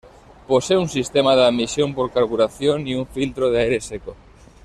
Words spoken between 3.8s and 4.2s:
seco.